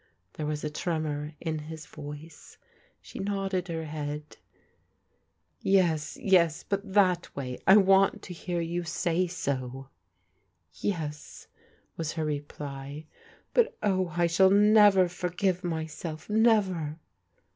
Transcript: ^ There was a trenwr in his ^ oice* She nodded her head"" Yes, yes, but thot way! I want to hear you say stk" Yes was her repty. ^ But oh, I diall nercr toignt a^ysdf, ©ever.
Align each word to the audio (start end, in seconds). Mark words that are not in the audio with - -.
^ 0.01 0.03
There 0.33 0.47
was 0.47 0.63
a 0.63 0.69
trenwr 0.71 1.35
in 1.39 1.59
his 1.59 1.85
^ 1.85 1.95
oice* 1.95 2.57
She 3.03 3.19
nodded 3.19 3.67
her 3.67 3.85
head"" 3.85 4.37
Yes, 5.61 6.17
yes, 6.19 6.63
but 6.63 6.91
thot 6.91 7.29
way! 7.35 7.59
I 7.67 7.77
want 7.77 8.23
to 8.23 8.33
hear 8.33 8.59
you 8.61 8.83
say 8.83 9.27
stk" 9.27 9.89
Yes 10.73 11.45
was 11.97 12.13
her 12.13 12.25
repty. 12.25 12.47
^ 13.05 13.05
But 13.53 13.77
oh, 13.83 14.07
I 14.17 14.25
diall 14.25 14.49
nercr 14.49 15.05
toignt 15.05 15.61
a^ysdf, 15.61 16.29
©ever. 16.41 16.97